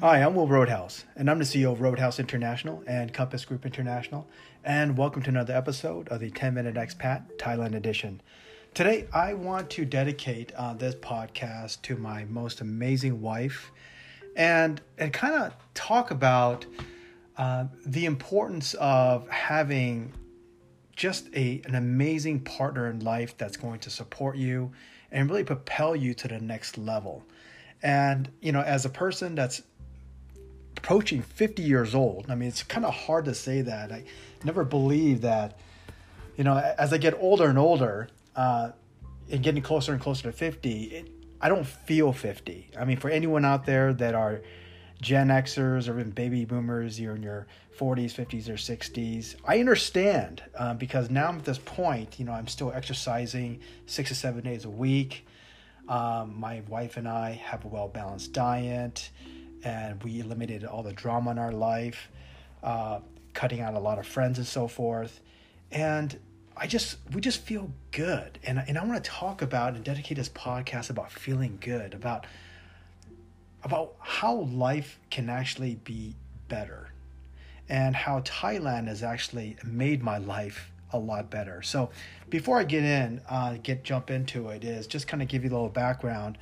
[0.00, 4.28] Hi, I'm Will Roadhouse, and I'm the CEO of Roadhouse International and Compass Group International,
[4.62, 8.22] and welcome to another episode of the 10 Minute Expat Thailand Edition.
[8.74, 13.72] Today, I want to dedicate uh, this podcast to my most amazing wife
[14.36, 16.64] and, and kind of talk about
[17.36, 20.12] uh, the importance of having
[20.94, 24.70] just a, an amazing partner in life that's going to support you
[25.10, 27.24] and really propel you to the next level.
[27.82, 29.62] And, you know, as a person that's
[30.78, 32.26] approaching 50 years old.
[32.30, 33.92] I mean, it's kind of hard to say that.
[33.92, 34.04] I
[34.44, 35.58] never believed that,
[36.36, 38.70] you know, as I get older and older, uh,
[39.30, 41.10] and getting closer and closer to 50, it,
[41.40, 42.70] I don't feel 50.
[42.78, 44.40] I mean, for anyone out there that are
[45.02, 47.46] Gen Xers or even baby boomers, you're in your
[47.78, 52.32] 40s, 50s, or 60s, I understand uh, because now I'm at this point, you know,
[52.32, 55.26] I'm still exercising six to seven days a week.
[55.88, 59.10] Um, my wife and I have a well balanced diet
[59.64, 62.08] and we eliminated all the drama in our life,
[62.62, 63.00] uh,
[63.34, 65.20] cutting out a lot of friends and so forth.
[65.70, 66.18] And
[66.56, 70.16] I just we just feel good, and and I want to talk about and dedicate
[70.16, 72.26] this podcast about feeling good, about
[73.62, 76.16] about how life can actually be
[76.48, 76.90] better,
[77.68, 81.62] and how Thailand has actually made my life a lot better.
[81.62, 81.90] So,
[82.28, 85.50] before I get in, uh, get jump into it, is just kind of give you
[85.50, 86.38] a little background.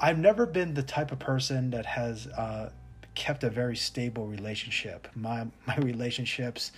[0.00, 2.70] I've never been the type of person that has uh,
[3.14, 5.08] kept a very stable relationship.
[5.14, 6.72] My my relationships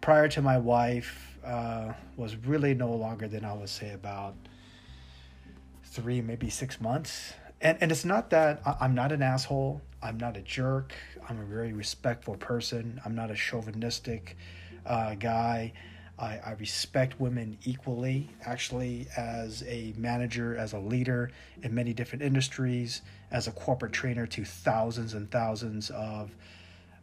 [0.00, 4.34] prior to my wife uh, was really no longer than I would say about
[5.84, 7.34] three, maybe six months.
[7.60, 9.82] And and it's not that I'm not an asshole.
[10.02, 10.94] I'm not a jerk.
[11.28, 13.00] I'm a very respectful person.
[13.04, 14.36] I'm not a chauvinistic
[14.86, 15.72] uh, guy.
[16.20, 21.30] I, I respect women equally, actually, as a manager, as a leader
[21.62, 26.30] in many different industries, as a corporate trainer to thousands and thousands of,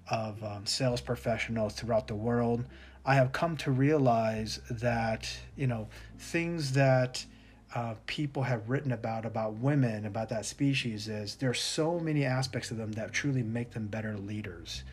[0.09, 2.63] of um, sales professionals throughout the world.
[3.05, 5.87] I have come to realize that, you know,
[6.19, 7.25] things that
[7.73, 12.69] uh, people have written about, about women, about that species, is there's so many aspects
[12.69, 14.83] of them that truly make them better leaders.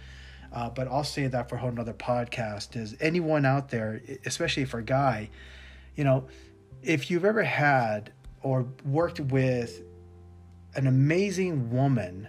[0.54, 2.76] Uh, but I'll say that for a whole nother podcast.
[2.76, 5.28] Is anyone out there, especially for a guy,
[5.96, 6.28] you know,
[6.80, 9.82] if you've ever had or worked with
[10.76, 12.28] an amazing woman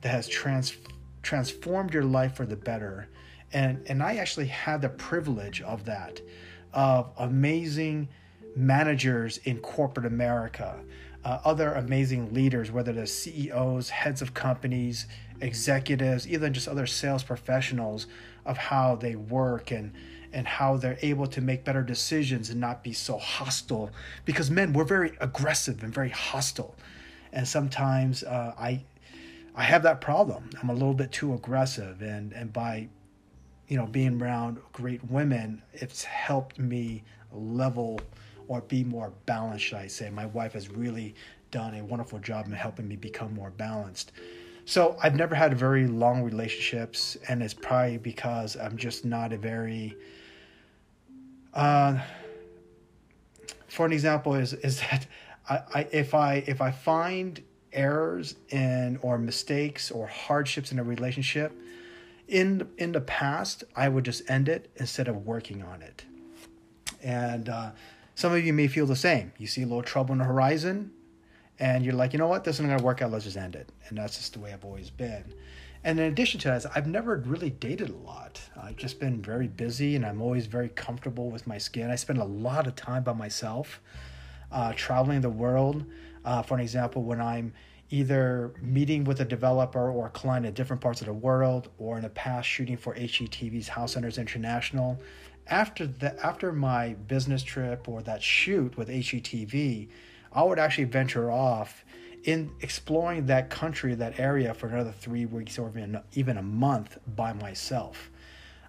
[0.00, 0.76] that has trans-
[1.22, 3.08] transformed your life for the better,
[3.52, 6.20] and and I actually had the privilege of that,
[6.72, 8.08] of amazing
[8.56, 10.80] managers in corporate America,
[11.24, 15.06] uh, other amazing leaders, whether they're CEOs, heads of companies,
[15.40, 18.06] executives, even just other sales professionals
[18.44, 19.92] of how they work and
[20.32, 23.90] and how they're able to make better decisions and not be so hostile.
[24.24, 26.74] Because men we're very aggressive and very hostile.
[27.32, 28.82] And sometimes uh, i
[29.54, 30.50] i have that problem.
[30.60, 32.02] I'm a little bit too aggressive.
[32.02, 32.88] And and by
[33.68, 37.02] you know being around great women it's helped me
[37.32, 38.00] level
[38.48, 40.10] or be more balanced should i say.
[40.10, 41.14] My wife has really
[41.50, 44.12] done a wonderful job in helping me become more balanced
[44.66, 49.38] so I've never had very long relationships, and it's probably because I'm just not a
[49.38, 49.96] very.
[51.54, 52.00] Uh,
[53.68, 55.06] for an example, is is that
[55.48, 57.40] I, I if I if I find
[57.72, 61.52] errors in or mistakes or hardships in a relationship,
[62.26, 66.04] in in the past I would just end it instead of working on it,
[67.04, 67.70] and uh,
[68.16, 69.32] some of you may feel the same.
[69.38, 70.90] You see a little trouble on the horizon,
[71.58, 73.10] and you're like, you know what, this isn't gonna work out.
[73.10, 73.70] Let's just end it.
[73.88, 75.34] And that's just the way I've always been.
[75.84, 78.40] And in addition to that, I've never really dated a lot.
[78.60, 81.90] I've just been very busy, and I'm always very comfortable with my skin.
[81.90, 83.80] I spend a lot of time by myself,
[84.50, 85.84] uh, traveling the world.
[86.24, 87.52] Uh, for an example, when I'm
[87.90, 91.96] either meeting with a developer or a client in different parts of the world, or
[91.96, 95.00] in the past shooting for HGTV's House Hunters International.
[95.48, 99.88] After the after my business trip or that shoot with HGTV,
[100.36, 101.84] I would actually venture off
[102.24, 105.72] in exploring that country, that area for another three weeks or
[106.12, 108.10] even, a month by myself.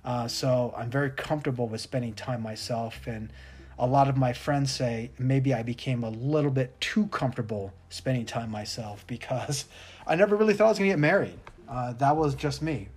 [0.05, 3.05] Uh, so I'm very comfortable with spending time myself.
[3.05, 3.33] And
[3.77, 8.25] a lot of my friends say maybe I became a little bit too comfortable spending
[8.25, 9.65] time myself because
[10.05, 11.39] I never really thought I was going to get married.
[11.67, 12.87] Uh, that was just me.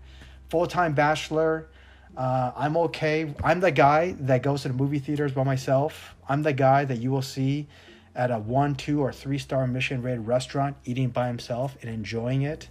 [0.51, 1.71] Full time bachelor.
[2.17, 3.35] Uh, I'm okay.
[3.43, 6.15] I'm the guy that goes to the movie theaters by myself.
[6.29, 7.67] I'm the guy that you will see
[8.15, 12.43] at a one, two, or three star Michelin rated restaurant, eating by himself and enjoying
[12.43, 12.69] it.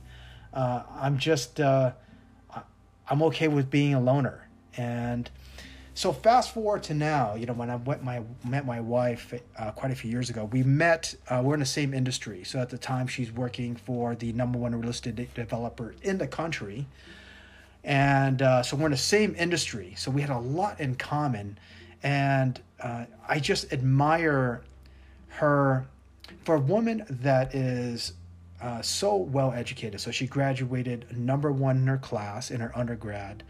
[0.54, 1.94] Uh, I'm just, uh,
[3.10, 4.48] I'm okay with being a loner.
[4.78, 5.30] And
[6.00, 9.72] so fast forward to now, you know, when I went my met my wife uh,
[9.72, 11.14] quite a few years ago, we met.
[11.28, 12.46] Uh, we're in the same industry.
[12.46, 16.26] So at the time, she's working for the number one real estate developer in the
[16.28, 16.86] country,
[17.84, 19.94] and uh, so we're in the same industry.
[19.98, 21.60] So we had a lot in common,
[22.02, 24.62] and uh, I just admire
[25.30, 25.86] her
[26.44, 28.14] for a woman that is
[28.62, 30.02] uh, so well educated.
[30.02, 33.44] So she graduated number one in her class in her undergrad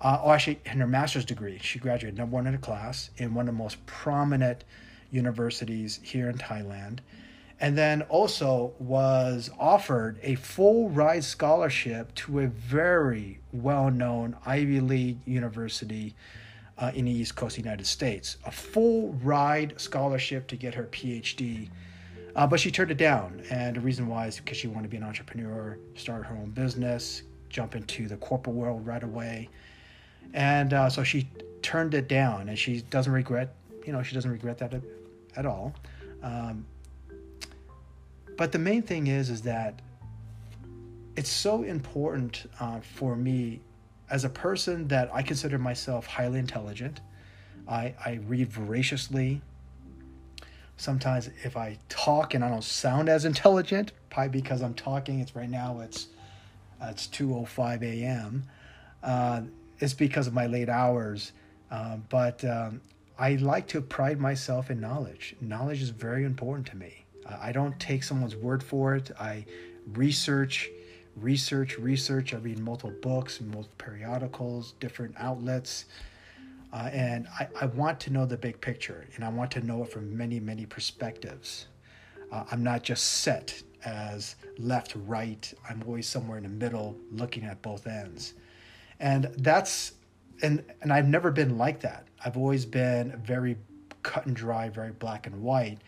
[0.00, 3.34] uh, oh, actually, in her master's degree, she graduated number one in her class in
[3.34, 4.64] one of the most prominent
[5.10, 7.00] universities here in Thailand.
[7.60, 14.80] And then also was offered a full ride scholarship to a very well known Ivy
[14.80, 16.14] League university
[16.80, 18.38] uh, in the East Coast of the United States.
[18.46, 21.68] A full ride scholarship to get her PhD.
[22.36, 23.42] Uh, but she turned it down.
[23.50, 26.50] And the reason why is because she wanted to be an entrepreneur, start her own
[26.50, 29.48] business, jump into the corporate world right away
[30.32, 31.28] and uh, so she
[31.62, 33.54] turned it down, and she doesn't regret.
[33.86, 34.82] You know, she doesn't regret that at,
[35.36, 35.74] at all.
[36.22, 36.66] Um,
[38.36, 39.80] but the main thing is, is that
[41.16, 43.60] it's so important uh, for me
[44.10, 47.00] as a person that I consider myself highly intelligent.
[47.68, 49.40] I, I read voraciously.
[50.76, 55.36] Sometimes if I talk and I don't sound as intelligent, probably because I'm talking, it's
[55.36, 56.08] right now it's
[56.80, 58.44] uh, it's 2:05 a.m.
[59.02, 59.42] Uh,
[59.78, 61.32] it's because of my late hours.
[61.70, 62.80] Um, but um,
[63.18, 65.36] I like to pride myself in knowledge.
[65.40, 67.04] Knowledge is very important to me.
[67.26, 69.10] Uh, I don't take someone's word for it.
[69.20, 69.44] I
[69.92, 70.70] research,
[71.16, 72.34] research, research.
[72.34, 75.86] I read multiple books, multiple periodicals, different outlets.
[76.72, 79.82] Uh, and I, I want to know the big picture and I want to know
[79.82, 81.66] it from many, many perspectives.
[82.30, 85.52] Uh, I'm not just set as left, right.
[85.68, 88.34] I'm always somewhere in the middle looking at both ends
[89.00, 89.94] and that's
[90.42, 92.06] and and I've never been like that.
[92.24, 93.56] I've always been very
[94.02, 95.78] cut and dry, very black and white.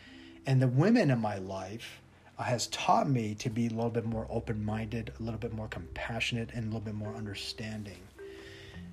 [0.47, 2.02] And the women in my life
[2.43, 5.69] has taught me to be a little bit more open minded, a little bit more
[5.69, 8.01] compassionate, and a little bit more understanding.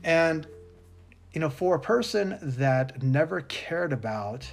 [0.04, 0.48] And
[1.34, 4.50] you know, for a person that never cared about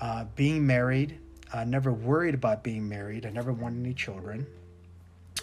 [0.00, 1.18] uh, being married,
[1.52, 4.46] uh, never worried about being married, I never wanted any children.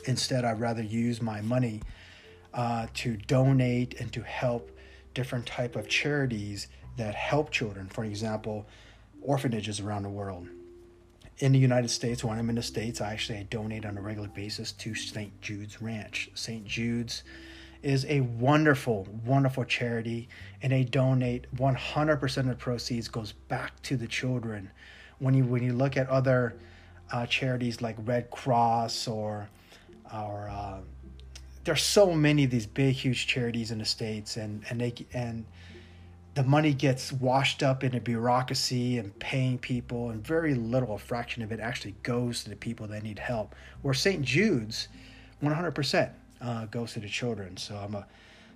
[0.06, 1.82] Instead, I'd rather use my money
[2.54, 4.70] uh, to donate and to help
[5.14, 6.68] different type of charities
[6.98, 7.88] that help children.
[7.88, 8.66] For example,
[9.22, 10.48] orphanages around the world.
[11.40, 14.28] In the United States, when I'm in the States, I actually donate on a regular
[14.28, 15.42] basis to St.
[15.42, 16.30] Jude's Ranch.
[16.36, 16.64] St.
[16.66, 17.24] Jude's
[17.82, 20.30] is a wonderful, wonderful charity,
[20.62, 24.72] and they donate 100% of the proceeds goes back to the children.
[25.20, 26.56] When you when you look at other
[27.12, 29.50] uh, charities like Red Cross or
[30.14, 30.80] or uh,
[31.64, 35.46] there's so many of these big huge charities in the states and and they and
[36.36, 40.98] the money gets washed up in a bureaucracy and paying people and very little a
[40.98, 43.54] fraction of it actually goes to the people that need help.
[43.82, 44.88] Where st jude's
[45.44, 46.10] 100%
[46.42, 47.58] uh, goes to the children.
[47.58, 48.08] So i'm a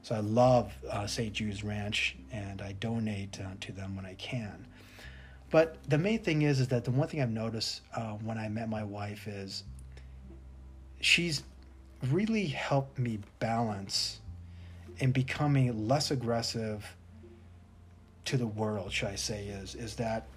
[0.02, 4.16] so i love uh, st jude's ranch and i donate uh, to them when i
[4.16, 4.66] can.
[5.50, 8.50] But the main thing is is that the one thing i've noticed uh, when i
[8.50, 9.64] met my wife is
[11.00, 11.44] she's
[12.12, 14.20] really helped me balance
[15.00, 16.96] in becoming less aggressive
[18.28, 20.28] to the world, should I say, is is that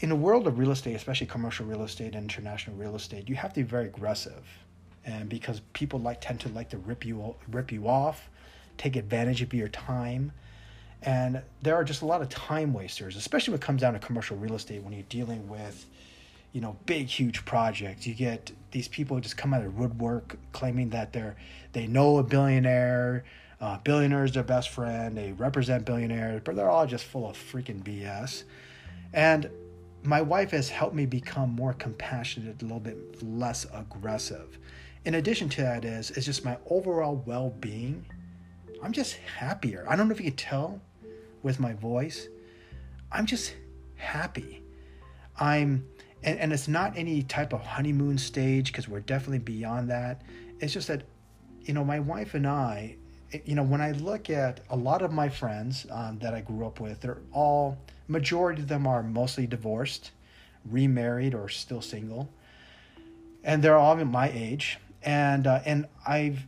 [0.00, 3.34] in the world of real estate, especially commercial real estate and international real estate, you
[3.34, 4.44] have to be very aggressive,
[5.04, 8.30] and because people like tend to like to rip you rip you off,
[8.76, 10.32] take advantage of your time,
[11.02, 13.98] and there are just a lot of time wasters, especially when it comes down to
[13.98, 15.86] commercial real estate when you're dealing with
[16.52, 18.06] you know big huge projects.
[18.06, 21.34] You get these people just come out of woodwork claiming that they're
[21.72, 23.24] they know a billionaire
[23.60, 27.82] uh, billionaires their best friend they represent billionaires but they're all just full of freaking
[27.82, 28.44] bs
[29.12, 29.50] and
[30.02, 34.58] my wife has helped me become more compassionate a little bit less aggressive.
[35.04, 38.04] In addition to that is it's just my overall well-being.
[38.82, 39.84] I'm just happier.
[39.88, 40.80] I don't know if you can tell
[41.42, 42.28] with my voice.
[43.10, 43.54] I'm just
[43.96, 44.62] happy.
[45.38, 45.86] I'm
[46.22, 50.22] and, and it's not any type of honeymoon stage because we're definitely beyond that.
[50.60, 51.04] It's just that
[51.62, 52.96] you know my wife and i
[53.44, 56.66] you know when i look at a lot of my friends um, that i grew
[56.66, 60.10] up with they're all majority of them are mostly divorced
[60.64, 62.28] remarried or still single
[63.44, 66.40] and they're all my age and uh, and i've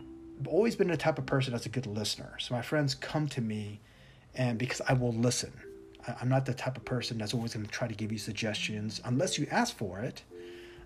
[0.47, 3.41] always been the type of person that's a good listener so my friends come to
[3.41, 3.81] me
[4.35, 5.53] and because i will listen
[6.21, 9.01] I'm not the type of person that's always going to try to give you suggestions
[9.05, 10.23] unless you ask for it.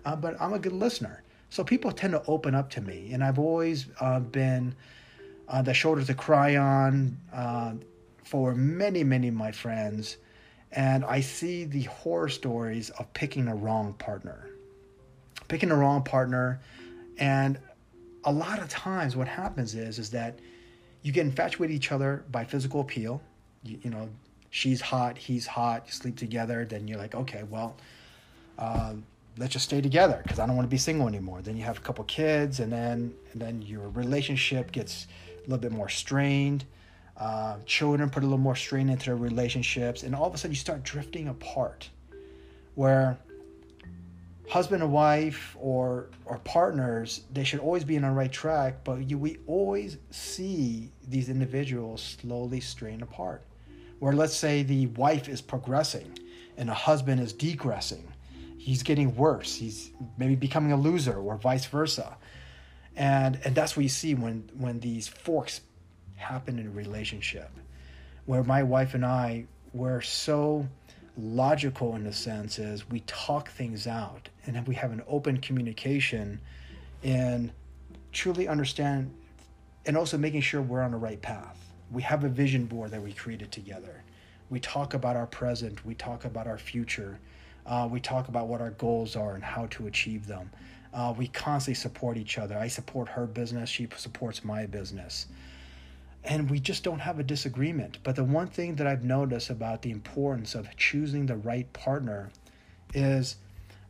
[0.03, 1.23] Uh, but I'm a good listener.
[1.49, 3.11] So people tend to open up to me.
[3.13, 4.75] And I've always uh, been
[5.47, 7.73] uh, the shoulder to cry on uh,
[8.23, 10.17] for many, many of my friends.
[10.71, 14.49] And I see the horror stories of picking a wrong partner.
[15.47, 16.59] Picking a wrong partner.
[17.17, 17.57] And
[18.23, 20.39] a lot of times what happens is, is that
[21.03, 23.21] you get infatuated with each other by physical appeal.
[23.63, 24.09] You, you know,
[24.49, 26.65] she's hot, he's hot, you sleep together.
[26.65, 27.77] Then you're like, okay, well,
[28.57, 28.95] uh,
[29.37, 31.41] let's just stay together because I don't want to be single anymore.
[31.41, 35.07] Then you have a couple kids, and then and then your relationship gets
[35.49, 36.65] little bit more strained.
[37.17, 40.51] Uh, children put a little more strain into their relationships, and all of a sudden
[40.51, 41.89] you start drifting apart,
[42.75, 43.17] where
[44.49, 49.09] husband and wife or or partners they should always be on the right track, but
[49.09, 53.43] you, we always see these individuals slowly strain apart.
[53.99, 56.19] Where let's say the wife is progressing
[56.57, 58.03] and the husband is degressing
[58.65, 59.53] he's getting worse.
[59.53, 62.17] He's maybe becoming a loser or vice versa.
[62.95, 65.61] And and that's what you see when when these forks
[66.15, 67.49] happen in a relationship.
[68.25, 70.67] Where my wife and I were so
[71.17, 76.39] logical in the sense is we talk things out and we have an open communication
[77.03, 77.51] and
[78.11, 79.13] truly understand
[79.85, 81.57] and also making sure we're on the right path.
[81.91, 84.03] We have a vision board that we created together.
[84.49, 87.19] We talk about our present, we talk about our future
[87.65, 90.51] uh, we talk about what our goals are and how to achieve them.
[90.95, 92.57] Uh, we constantly support each other.
[92.57, 95.27] I support her business, she supports my business.
[96.23, 97.99] And we just don't have a disagreement.
[98.01, 102.29] But the one thing that I've noticed about the importance of choosing the right partner
[102.93, 103.35] is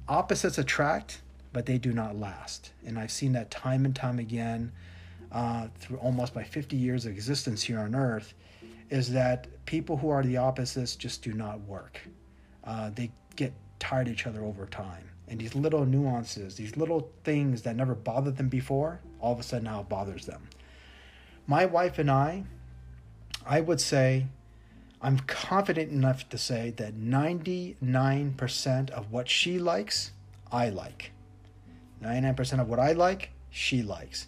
[0.08, 1.22] opposites attract,
[1.54, 2.72] but they do not last.
[2.86, 4.72] And I've seen that time and time again
[5.32, 8.34] uh, through almost my 50 years of existence here on earth
[8.90, 12.00] is that people who are the opposites just do not work.
[12.64, 15.08] Uh, they get tired of each other over time.
[15.28, 19.44] And these little nuances, these little things that never bothered them before, all of a
[19.44, 20.48] sudden now bothers them.
[21.48, 22.44] My wife and I,
[23.46, 24.28] I would say,
[25.02, 30.12] I'm confident enough to say that 99% of what she likes,
[30.52, 31.12] I like.
[32.04, 34.28] 99% of what I like, she likes.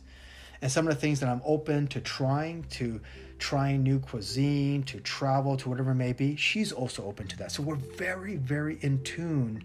[0.62, 3.00] And some of the things that I'm open to trying, to
[3.40, 7.52] trying new cuisine, to travel, to whatever it may be, she's also open to that.
[7.52, 9.64] So we're very, very in tune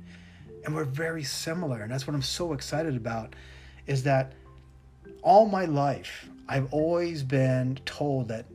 [0.65, 1.81] and we're very similar.
[1.83, 3.35] And that's what I'm so excited about
[3.87, 4.33] is that
[5.23, 8.47] all my life, I've always been told that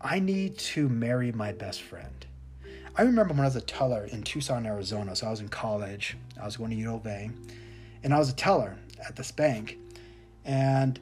[0.00, 2.26] I need to marry my best friend.
[2.96, 5.16] I remember when I was a teller in Tucson, Arizona.
[5.16, 6.16] So I was in college.
[6.40, 7.30] I was going to U of A,
[8.02, 8.76] and I was a teller
[9.06, 9.78] at this bank.
[10.44, 11.00] And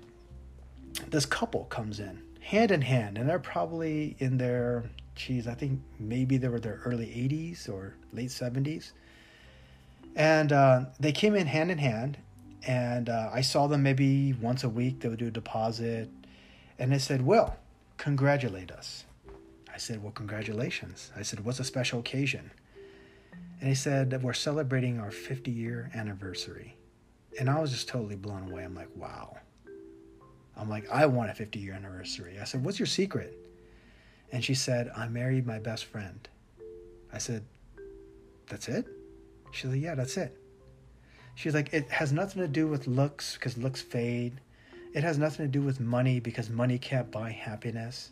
[1.10, 5.80] this couple comes in hand in hand, and they're probably in their, geez, I think
[5.98, 8.92] maybe they were their early 80s or late 70s.
[10.14, 12.18] And uh, they came in hand in hand,
[12.66, 15.00] and uh, I saw them maybe once a week.
[15.00, 16.10] They would do a deposit,
[16.78, 17.56] and they said, "Well,
[17.96, 19.04] congratulate us."
[19.72, 22.50] I said, "Well, congratulations." I said, "What's a special occasion?"
[23.62, 26.74] And he said that we're celebrating our 50 year anniversary.
[27.38, 28.64] And I was just totally blown away.
[28.64, 29.36] I'm like, wow.
[30.56, 32.38] I'm like, I want a 50 year anniversary.
[32.40, 33.38] I said, What's your secret?
[34.32, 36.28] And she said, I married my best friend.
[37.12, 37.44] I said,
[38.48, 38.86] That's it?
[39.52, 40.36] She's like, Yeah, that's it.
[41.34, 44.40] She's like, It has nothing to do with looks because looks fade.
[44.94, 48.10] It has nothing to do with money because money can't buy happiness.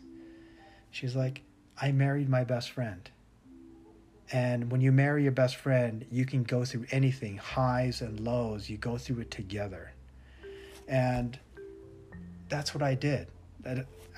[0.89, 1.41] She's like,
[1.79, 3.09] I married my best friend.
[4.31, 8.69] And when you marry your best friend, you can go through anything, highs and lows.
[8.69, 9.91] You go through it together.
[10.87, 11.37] And
[12.49, 13.27] that's what I did.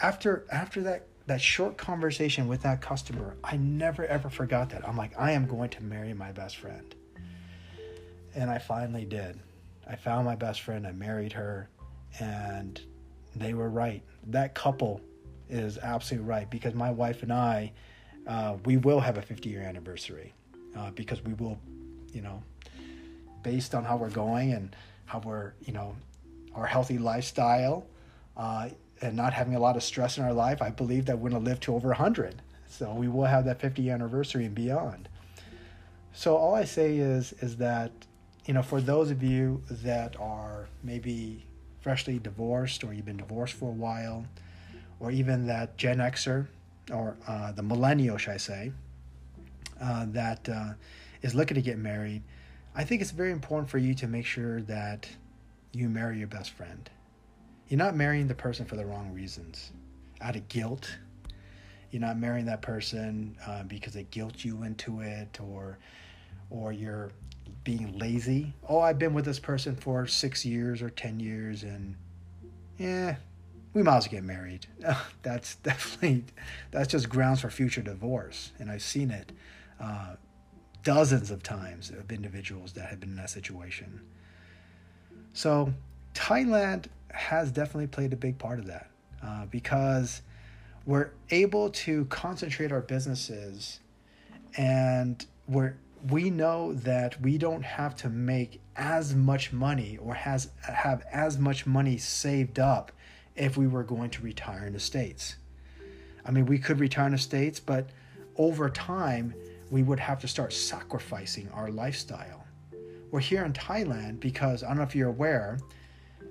[0.02, 4.88] After after that that short conversation with that customer, I never ever forgot that.
[4.88, 6.94] I'm like, I am going to marry my best friend.
[8.36, 9.40] And I finally did.
[9.88, 11.70] I found my best friend, I married her,
[12.20, 12.80] and
[13.36, 14.02] they were right.
[14.28, 15.02] That couple
[15.50, 17.72] is absolutely right because my wife and I,
[18.28, 20.34] uh, we will have a 50 year anniversary
[20.76, 21.60] uh, because we will,
[22.14, 22.42] you know,
[23.44, 24.76] based on how we're going and
[25.06, 25.96] how we're, you know,
[26.56, 27.86] our healthy lifestyle
[28.38, 28.70] uh,
[29.02, 31.44] and not having a lot of stress in our life, I believe that we're going
[31.44, 32.42] to live to over 100.
[32.70, 35.10] So we will have that 50 anniversary and beyond.
[36.14, 37.92] So all I say is is that
[38.46, 41.46] you know for those of you that are maybe
[41.84, 44.26] freshly divorced or you've been divorced for a while,
[45.00, 46.48] or even that Gen Xer
[46.92, 48.72] or uh, the millennial, should I say,
[49.82, 50.74] uh, that uh,
[51.22, 52.24] is looking to get married,
[52.76, 55.08] I think it's very important for you to make sure that
[55.74, 56.90] you marry your best friend.
[57.68, 59.72] You're not marrying the person for the wrong reasons,
[60.22, 60.96] out of guilt.
[61.92, 65.78] You're not marrying that person uh, because they guilt you into it, or
[66.50, 67.12] or you're
[67.64, 68.54] being lazy.
[68.68, 71.96] Oh, I've been with this person for six years or ten years, and
[72.78, 73.16] yeah,
[73.74, 74.68] we might as well get married.
[75.22, 76.26] that's definitely
[76.72, 79.32] that's just grounds for future divorce, and I've seen it
[79.80, 80.16] uh,
[80.84, 84.02] dozens of times of individuals that have been in that situation.
[85.34, 85.74] So
[86.14, 88.90] Thailand has definitely played a big part of that
[89.24, 90.22] uh, because
[90.86, 93.80] we're able to concentrate our businesses
[94.58, 95.76] and we're
[96.10, 101.38] we know that we don't have to make as much money or has have as
[101.38, 102.92] much money saved up
[103.36, 105.38] if we were going to retire in the states.
[106.26, 107.90] I mean, we could retire in the states, but
[108.38, 109.34] over time
[109.72, 112.46] we would have to start sacrificing our lifestyle.
[113.12, 115.60] We're here in Thailand because I don't know if you're aware,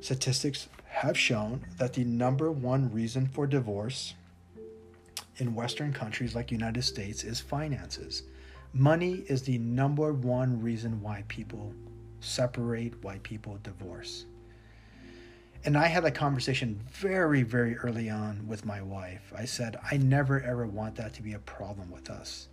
[0.01, 4.15] statistics have shown that the number one reason for divorce
[5.39, 8.25] in Western countries like United States is finances.
[8.75, 11.75] Money is the number one reason why people
[12.21, 14.25] separate, why people divorce.
[15.65, 19.33] And I had a conversation very, very early on with my wife.
[19.37, 22.49] I said, I never ever want that to be a problem with us.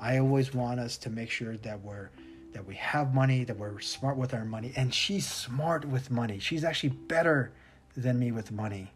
[0.00, 2.10] I always want us to make sure that we're
[2.52, 4.72] that we have money, that we're smart with our money.
[4.76, 6.38] And she's smart with money.
[6.38, 7.52] She's actually better
[7.96, 8.92] than me with money.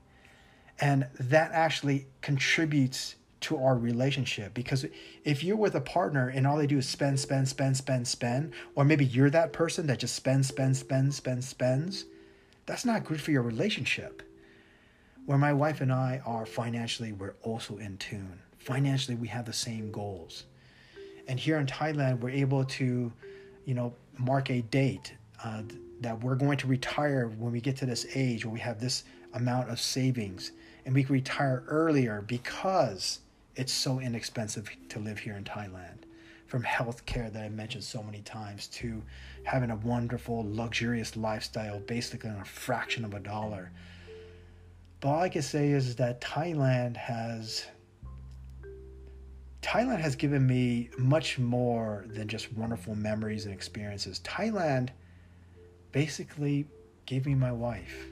[0.81, 3.15] And that actually contributes
[3.47, 4.85] to our relationship because
[5.25, 8.53] if you're with a partner and all they do is spend, spend, spend, spend, spend,
[8.75, 12.05] or maybe you're that person that just spends, spends, spends, spends, spends,
[12.67, 14.23] that's not good for your relationship.
[15.27, 18.41] Where my wife and I are financially, we're also in tune.
[18.59, 20.45] Financially, we have the same goals.
[21.29, 23.13] And here in Thailand, we're able to,
[23.65, 25.63] you know, mark a date uh,
[26.01, 29.05] that we're going to retire when we get to this age where we have this
[29.35, 30.51] amount of savings
[30.85, 33.21] and we can retire earlier because
[33.57, 36.05] it's so inexpensive to live here in Thailand.
[36.47, 39.03] From health care that I mentioned so many times to
[39.43, 43.73] having a wonderful, luxurious lifestyle basically on a fraction of a dollar.
[45.01, 47.67] But all I can say is that Thailand has
[49.63, 54.21] Thailand has given me much more than just wonderful memories and experiences.
[54.21, 54.91] Thailand
[55.91, 56.69] basically
[57.07, 58.07] gave me my wife.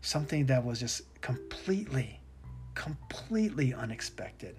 [0.00, 2.19] Something that was just completely,
[2.74, 4.56] completely unexpected.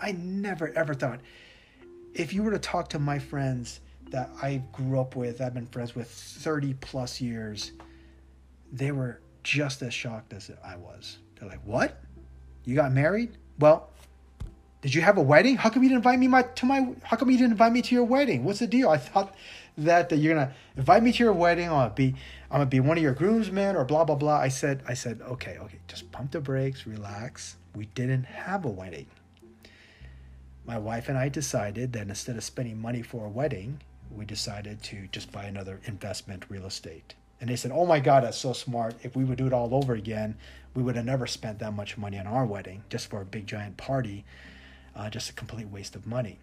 [0.00, 1.20] I never ever thought
[2.14, 5.66] if you were to talk to my friends that I grew up with, I've been
[5.66, 7.72] friends with 30 plus years,
[8.72, 11.18] they were just as shocked as I was.
[11.38, 12.00] They're like, "What?
[12.64, 13.36] You got married?
[13.58, 13.90] Well,
[14.82, 15.56] did you have a wedding?
[15.56, 16.94] How come you didn't invite me my, to my?
[17.02, 18.44] How come you didn't invite me to your wedding?
[18.44, 18.88] What's the deal?
[18.88, 19.34] I thought
[19.78, 21.70] that, that you're gonna invite me to your wedding.
[21.70, 22.14] I'm be
[22.50, 24.36] I'm gonna be one of your groomsmen or blah blah blah.
[24.36, 27.56] I said I said okay okay just pump the brakes, relax.
[27.74, 29.06] We didn't have a wedding.
[30.66, 33.80] My wife and I decided that instead of spending money for a wedding,
[34.10, 37.14] we decided to just buy another investment real estate.
[37.40, 38.94] And they said, "Oh my God, that's so smart!
[39.02, 40.36] If we would do it all over again,
[40.74, 43.46] we would have never spent that much money on our wedding just for a big
[43.46, 44.24] giant party."
[44.96, 46.38] uh, just a complete waste of money.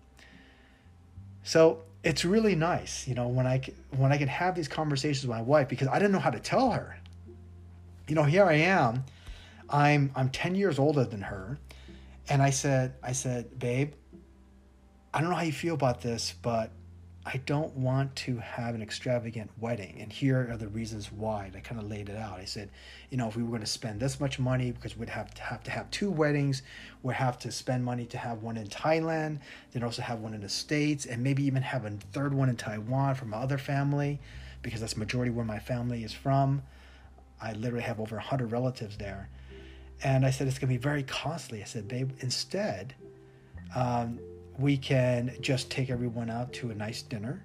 [1.43, 3.61] So it's really nice, you know, when I
[3.91, 6.39] when I can have these conversations with my wife because I didn't know how to
[6.39, 6.97] tell her.
[8.07, 9.05] You know, here I am,
[9.69, 11.57] I'm I'm ten years older than her,
[12.29, 13.93] and I said I said, babe,
[15.13, 16.71] I don't know how you feel about this, but
[17.25, 19.99] I don't want to have an extravagant wedding.
[20.01, 21.45] And here are the reasons why.
[21.45, 22.39] And I kind of laid it out.
[22.39, 22.69] I said,
[23.11, 25.41] you know, if we were going to spend this much money, because we'd have to
[25.41, 26.63] have to have two weddings,
[27.01, 29.39] we'd have to spend money to have one in Thailand,
[29.71, 32.57] then also have one in the States, and maybe even have a third one in
[32.57, 34.19] Taiwan from my other family,
[34.61, 36.61] because that's majority where my family is from.
[37.41, 39.29] I literally have over 100 relatives there.
[40.03, 41.61] And I said, it's going to be very costly.
[41.61, 42.95] I said, babe, instead,
[43.73, 44.19] um,
[44.57, 47.43] we can just take everyone out to a nice dinner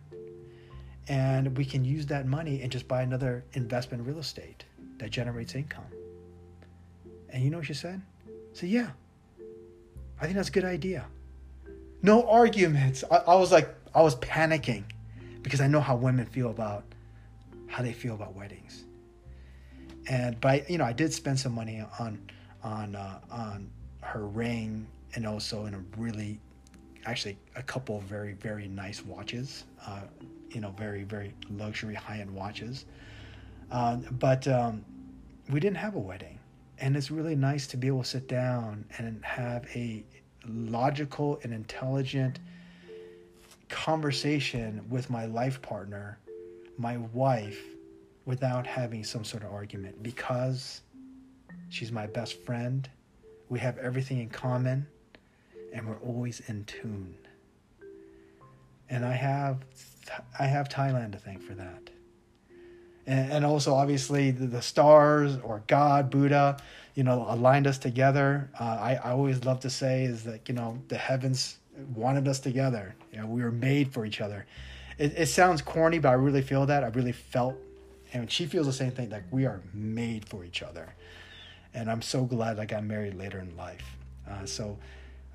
[1.08, 4.64] and we can use that money and just buy another investment real estate
[4.98, 5.84] that generates income.
[7.30, 8.02] And you know what she said?
[8.52, 8.90] Said, Yeah,
[10.20, 11.06] I think that's a good idea.
[12.02, 13.04] No arguments.
[13.10, 14.84] I, I was like, I was panicking
[15.42, 16.84] because I know how women feel about
[17.66, 18.84] how they feel about weddings.
[20.08, 22.20] And by you know, I did spend some money on
[22.62, 26.40] on uh, on her ring and also in a really
[27.10, 30.02] actually a couple very very nice watches uh,
[30.50, 32.84] you know very very luxury high-end watches.
[33.70, 34.84] Uh, but um,
[35.50, 36.38] we didn't have a wedding.
[36.80, 40.04] And it's really nice to be able to sit down and have a
[40.46, 42.38] logical and intelligent
[43.68, 46.18] conversation with my life partner
[46.78, 47.60] my wife
[48.24, 50.82] without having some sort of argument because
[51.68, 52.88] she's my best friend.
[53.48, 54.86] We have everything in common
[55.72, 57.14] and we're always in tune.
[58.90, 59.64] And I have
[60.38, 61.90] I have Thailand to thank for that.
[63.06, 66.56] and, and also obviously the, the, stars or God, Buddha,
[66.94, 68.50] you know, aligned us together.
[68.58, 71.58] Uh, I, I always love to say is that, you know, the heavens
[71.94, 72.94] wanted us together.
[73.12, 74.46] You know, we were made for each other.
[74.98, 76.84] It, it sounds corny, but I really feel that.
[76.84, 77.56] I really felt,
[78.12, 80.94] and she feels the same thing, like we are made for each other.
[81.74, 83.96] And I'm so glad I got married later in life.
[84.28, 84.78] Uh, so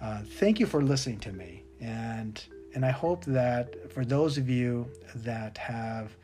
[0.03, 1.63] uh, thank you for listening to me.
[1.79, 2.43] And,
[2.75, 6.15] and I hope that for those of you that have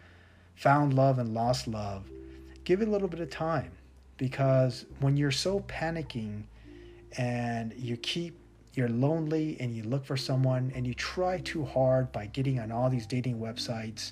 [0.56, 2.04] found love and lost love,
[2.66, 3.72] give it a little bit of time
[4.18, 6.44] because when you're so panicking
[7.18, 8.38] and you keep
[8.74, 12.72] you're lonely and you look for someone and you try too hard by getting on
[12.72, 14.12] all these dating websites,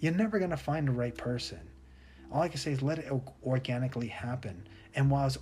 [0.00, 1.60] you're never going to find the right person.
[2.32, 3.12] All I can say is let it
[3.44, 4.66] organically happen.
[4.94, 5.38] And while it's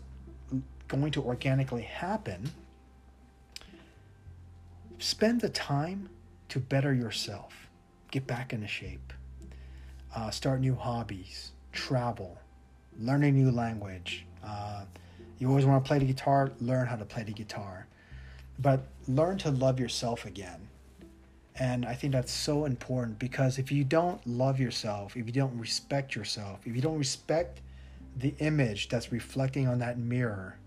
[0.89, 2.51] going to organically happen,
[5.03, 6.09] spend the time
[6.49, 7.69] to better yourself,
[8.11, 9.13] get back into shape,
[10.15, 12.39] uh, start new hobbies, travel,
[13.01, 14.27] learn a new language.
[14.45, 14.85] Uh,
[15.39, 17.87] you always want to play the guitar, learn how to play the guitar.
[18.59, 20.69] But learn to love yourself again.
[21.57, 25.59] And I think that's so important because if you don't love yourself, if you don't
[25.59, 27.61] respect yourself, if you don't respect
[28.17, 30.59] the image that's reflecting on that mirror,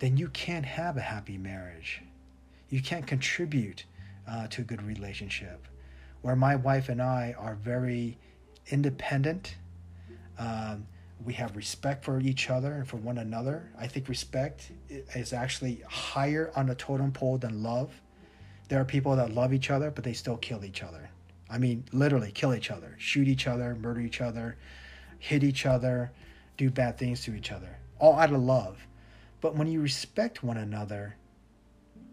[0.00, 2.02] then you can't have a happy marriage.
[2.70, 3.84] You can't contribute
[4.28, 5.66] uh, to a good relationship.
[6.22, 8.16] Where my wife and I are very
[8.68, 9.56] independent,
[10.38, 10.86] um,
[11.24, 13.70] we have respect for each other and for one another.
[13.78, 17.92] I think respect is actually higher on the totem pole than love.
[18.68, 21.10] There are people that love each other, but they still kill each other.
[21.50, 24.56] I mean, literally kill each other, shoot each other, murder each other,
[25.18, 26.12] hit each other,
[26.56, 28.86] do bad things to each other, all out of love.
[29.40, 31.16] But when you respect one another,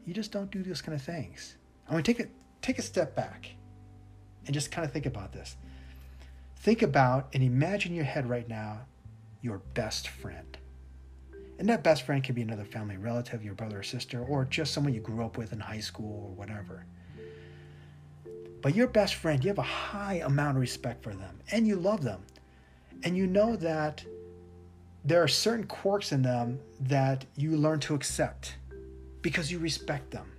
[0.08, 1.58] you just don't do those kind of things.
[1.88, 2.28] I mean, take a
[2.62, 3.52] take a step back
[4.46, 5.58] and just kind of think about this.
[6.56, 8.80] Think about and imagine your head right now
[9.42, 10.58] your best friend.
[11.60, 14.74] And that best friend can be another family relative, your brother or sister, or just
[14.74, 16.86] someone you grew up with in high school or whatever.
[18.62, 21.76] But your best friend, you have a high amount of respect for them and you
[21.76, 22.24] love them.
[23.04, 24.04] And you know that
[25.06, 28.56] there are certain quirks in them that you learn to accept
[29.28, 30.32] because you respect them.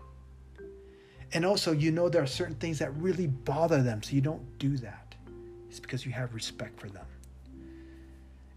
[1.35, 4.59] And also, you know there are certain things that really bother them, so you don't
[4.59, 5.15] do that.
[5.69, 7.05] It's because you have respect for them.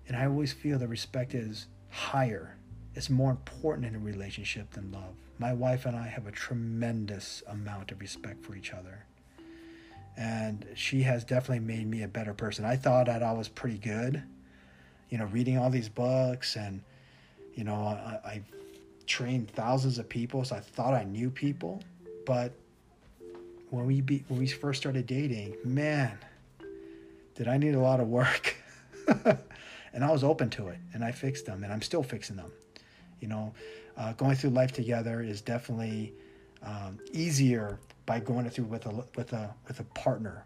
[0.08, 2.56] And I always feel that respect is higher,
[2.96, 5.16] it's more important in a relationship than love.
[5.38, 9.04] My wife and I have a tremendous amount of respect for each other.
[10.16, 12.64] And she has definitely made me a better person.
[12.64, 14.24] I thought that I was pretty good,
[15.10, 16.82] you know, reading all these books and,
[17.54, 18.42] you know, I, I
[19.12, 21.84] trained thousands of people, so I thought I knew people.
[22.26, 22.54] But
[23.70, 26.18] when we be, when we first started dating, man,
[27.36, 28.56] did I need a lot of work.
[29.94, 32.52] and I was open to it, and I fixed them, and I'm still fixing them.
[33.20, 33.54] You know,
[33.98, 36.14] uh, going through life together is definitely
[36.64, 40.46] um, easier by going through with a with a with a partner,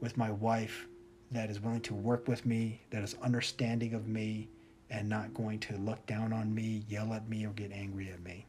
[0.00, 0.88] with my wife,
[1.30, 4.48] that is willing to work with me, that is understanding of me,
[4.92, 8.22] and not going to look down on me, yell at me, or get angry at
[8.22, 8.46] me.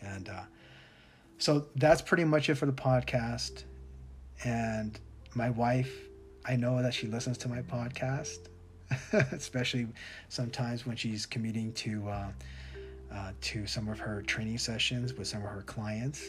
[0.00, 0.42] And uh,
[1.38, 3.64] so that's pretty much it for the podcast.
[4.44, 4.98] And
[5.34, 5.92] my wife,
[6.46, 8.48] I know that she listens to my podcast.
[9.32, 9.86] especially
[10.28, 12.28] sometimes when she's commuting to uh,
[13.12, 16.28] uh, to some of her training sessions with some of her clients.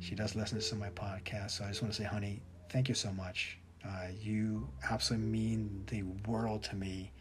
[0.00, 2.94] She does listen to my podcast, so I just want to say, honey, thank you
[2.94, 3.58] so much.
[3.84, 7.12] Uh, you absolutely mean the world to me.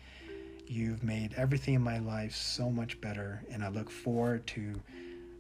[0.67, 4.82] You've made everything in my life so much better, and I look forward to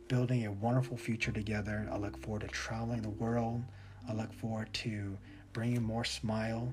[0.07, 1.89] building a wonderful future together.
[1.91, 3.63] I look forward to traveling the world.
[4.07, 5.17] I look forward to
[5.51, 6.71] bringing more smile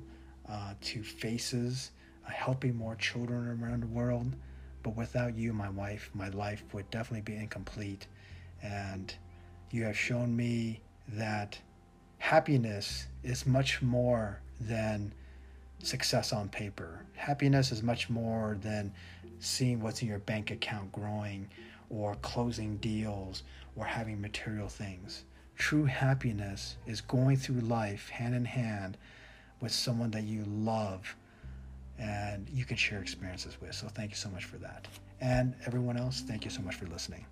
[0.48, 1.92] uh, to faces
[2.26, 4.34] uh, helping more children around the world.
[4.82, 8.06] But without you, my wife, my life would definitely be incomplete.
[8.62, 9.14] And
[9.70, 11.58] you have shown me that
[12.18, 15.14] happiness is much more than
[15.83, 17.05] success on paper.
[17.14, 18.92] Happiness is much more than
[19.40, 21.49] seeing what's in your bank account growing
[21.90, 23.42] or closing deals
[23.77, 25.25] or having material things.
[25.57, 28.97] True happiness is going through life hand in hand
[29.61, 31.14] with someone that you love
[31.99, 33.75] and you can share experiences with.
[33.75, 34.88] So thank you so much for that.
[35.21, 37.27] And everyone else, thank you so much for listening.